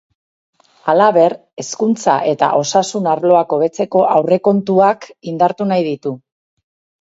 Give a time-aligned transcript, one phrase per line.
[0.93, 6.17] Halaber, hezkuntza eta osasun arloak hobetzeko aurrekontuak indartu nahi ditu.